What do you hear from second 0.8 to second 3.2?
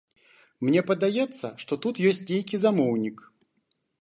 падаецца, што тут ёсць нейкі замоўнік.